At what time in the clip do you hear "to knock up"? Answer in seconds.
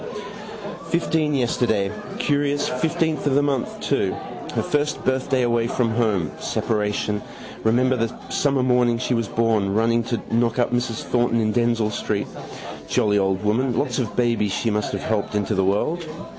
10.05-10.73